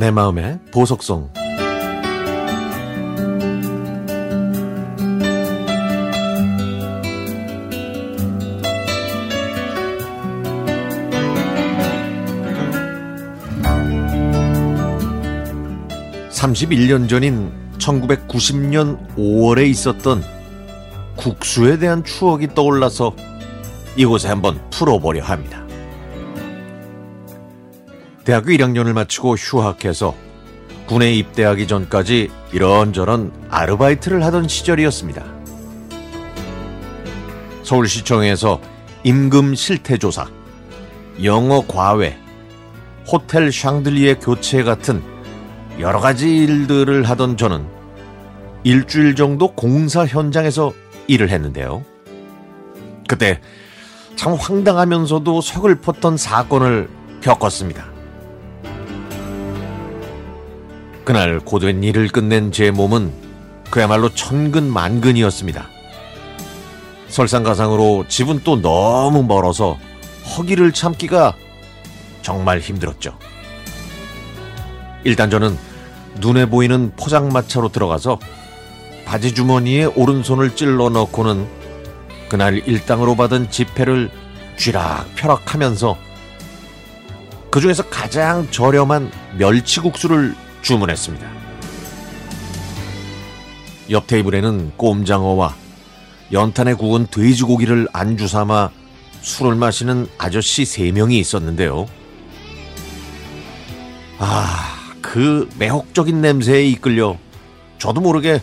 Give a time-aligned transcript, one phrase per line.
[0.00, 1.30] 내 마음의 보석성
[16.30, 20.24] 31년 전인 1990년 5월에 있었던
[21.16, 23.14] 국수에 대한 추억이 떠올라서
[23.96, 25.69] 이곳에 한번 풀어보려 합니다.
[28.24, 30.14] 대학교 1학년을 마치고 휴학해서
[30.86, 35.24] 군에 입대하기 전까지 이런저런 아르바이트를 하던 시절이었습니다.
[37.62, 38.60] 서울시청에서
[39.04, 40.26] 임금 실태조사,
[41.22, 42.18] 영어 과외,
[43.10, 45.02] 호텔 샹들리에 교체 같은
[45.78, 47.66] 여러 가지 일들을 하던 저는
[48.64, 50.72] 일주일 정도 공사 현장에서
[51.06, 51.84] 일을 했는데요.
[53.08, 53.40] 그때
[54.16, 56.90] 참 황당하면서도 서글펐던 사건을
[57.22, 57.89] 겪었습니다.
[61.04, 63.12] 그날 고된 일을 끝낸 제 몸은
[63.70, 65.68] 그야말로 천근만근이었습니다.
[67.08, 69.78] 설상가상으로 집은 또 너무 멀어서
[70.36, 71.34] 허기를 참기가
[72.22, 73.16] 정말 힘들었죠.
[75.04, 75.56] 일단 저는
[76.20, 78.18] 눈에 보이는 포장마차로 들어가서
[79.04, 81.48] 바지 주머니에 오른손을 찔러 넣고는
[82.28, 84.10] 그날 일당으로 받은 지폐를
[84.56, 85.96] 쥐락펴락 하면서
[87.50, 91.28] 그 중에서 가장 저렴한 멸치국수를 주문했습니다.
[93.90, 95.56] 옆 테이블에는 꼼장어와
[96.32, 98.70] 연탄에 구운 돼지고기를 안주 삼아
[99.20, 101.86] 술을 마시는 아저씨 세명이 있었는데요.
[104.18, 107.16] 아, 그 매혹적인 냄새에 이끌려
[107.78, 108.40] 저도 모르게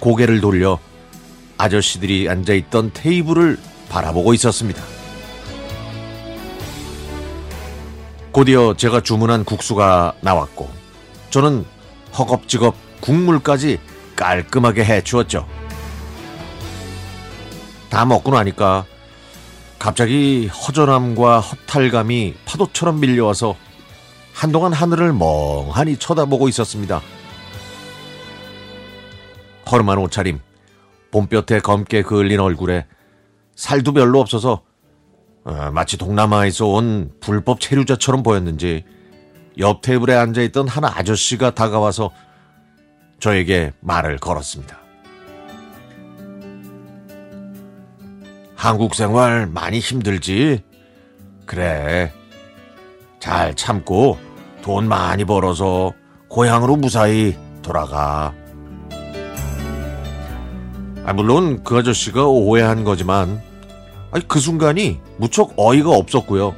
[0.00, 0.78] 고개를 돌려
[1.58, 3.58] 아저씨들이 앉아있던 테이블을
[3.88, 4.82] 바라보고 있었습니다.
[8.32, 10.77] 곧이어 제가 주문한 국수가 나왔고
[11.30, 11.64] 저는
[12.16, 13.78] 허겁지겁 국물까지
[14.16, 15.46] 깔끔하게 해주었죠.
[17.90, 18.84] 다 먹고 나니까
[19.78, 23.56] 갑자기 허전함과 허탈감이 파도처럼 밀려와서
[24.32, 27.00] 한동안 하늘을 멍하니 쳐다보고 있었습니다.
[29.70, 30.40] 허름한 옷차림,
[31.10, 32.86] 봄볕에 검게 그을린 얼굴에
[33.54, 34.62] 살도 별로 없어서
[35.44, 38.84] 어, 마치 동남아에서 온 불법 체류자처럼 보였는지
[39.58, 42.10] 옆 테이블에 앉아있던 한 아저씨가 다가와서
[43.18, 44.78] 저에게 말을 걸었습니다.
[48.54, 50.62] 한국 생활 많이 힘들지?
[51.46, 52.12] 그래.
[53.18, 54.18] 잘 참고
[54.62, 55.92] 돈 많이 벌어서
[56.28, 58.32] 고향으로 무사히 돌아가.
[61.04, 63.42] 아, 물론 그 아저씨가 오해한 거지만
[64.10, 66.54] 아니, 그 순간이 무척 어이가 없었고요.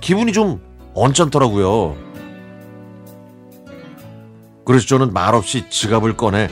[0.00, 0.60] 기분이 좀
[0.94, 2.05] 언짢더라고요.
[4.66, 6.48] 그래서 저는 말없이 지갑을 꺼내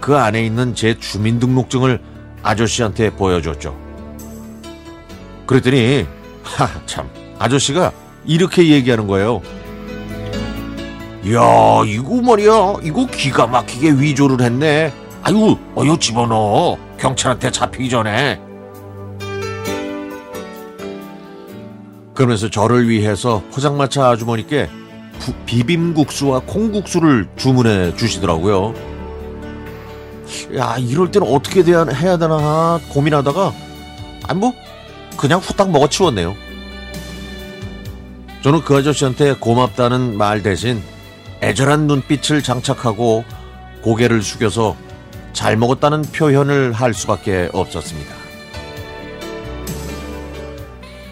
[0.00, 2.00] 그 안에 있는 제 주민등록증을
[2.42, 3.76] 아저씨한테 보여줬죠.
[5.46, 6.06] 그랬더니
[6.42, 7.92] 하 참 아저씨가
[8.24, 9.42] 이렇게 얘기하는 거예요.
[11.34, 14.92] 야 이거 말이야 이거 기가 막히게 위조를 했네.
[15.22, 18.40] 아유 어여 집어넣어 경찰한테 잡히기 전에.
[22.14, 24.68] 그러면서 저를 위해서 포장마차 아주머니께
[25.20, 28.74] 부, 비빔국수와 콩국수를 주문해 주시더라고요.
[30.56, 33.52] 야 이럴 때는 어떻게 돼야, 해야 되나 고민하다가
[34.28, 34.52] 아니 뭐
[35.16, 36.34] 그냥 후딱 먹어 치웠네요.
[38.42, 40.82] 저는 그 아저씨한테 고맙다는 말 대신
[41.42, 43.24] 애절한 눈빛을 장착하고
[43.82, 44.76] 고개를 숙여서
[45.32, 48.14] 잘 먹었다는 표현을 할 수밖에 없었습니다.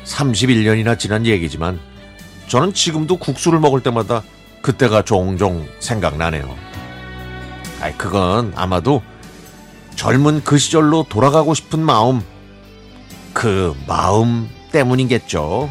[0.04, 1.78] 31년이나 지난 얘기지만
[2.48, 4.22] 저는 지금도 국수를 먹을 때마다
[4.62, 6.56] 그때가 종종 생각나네요.
[7.81, 9.03] 아이, 그건 아마도
[9.94, 12.22] 젊은 그 시절로 돌아가고 싶은 마음,
[13.32, 15.69] 그 마음 때문이겠죠.